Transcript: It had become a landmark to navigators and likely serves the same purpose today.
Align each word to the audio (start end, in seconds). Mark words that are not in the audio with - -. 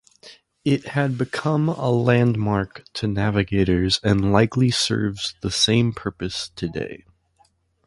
It 0.65 0.83
had 0.87 1.15
become 1.15 1.69
a 1.69 1.91
landmark 1.91 2.85
to 2.93 3.07
navigators 3.07 3.99
and 4.03 4.31
likely 4.31 4.71
serves 4.71 5.35
the 5.41 5.51
same 5.51 5.93
purpose 5.93 6.49
today. 6.55 7.03